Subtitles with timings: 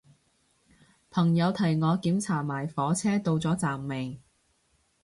[1.11, 4.19] 朋友提我檢查埋火車到咗站未